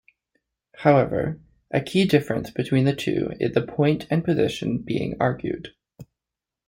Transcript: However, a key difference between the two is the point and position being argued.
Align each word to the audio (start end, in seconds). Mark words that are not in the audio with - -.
However, 0.77 1.39
a 1.69 1.79
key 1.79 2.05
difference 2.05 2.49
between 2.49 2.85
the 2.85 2.95
two 2.95 3.33
is 3.39 3.53
the 3.53 3.61
point 3.61 4.07
and 4.09 4.25
position 4.25 4.79
being 4.79 5.13
argued. 5.19 5.75